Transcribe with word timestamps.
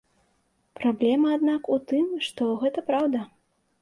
Праблема, 0.79 1.33
аднак, 1.39 1.69
у 1.75 1.77
тым, 1.91 2.07
што 2.29 2.43
гэта 2.65 2.89
праўда. 2.89 3.19